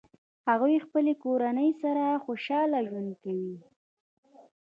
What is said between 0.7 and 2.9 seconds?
خپلې کورنۍ سره خوشحال